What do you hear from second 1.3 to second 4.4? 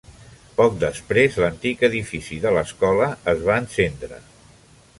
l'antic edifici de l'escola es va encendre.